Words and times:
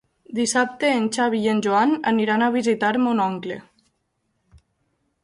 Dissabte 0.37 0.87
en 0.93 1.03
Xavi 1.17 1.41
i 1.47 1.51
en 1.51 1.61
Joan 1.65 1.93
aniran 2.13 2.45
a 2.45 2.49
visitar 2.57 2.91
mon 3.05 3.21
oncle. 3.27 3.59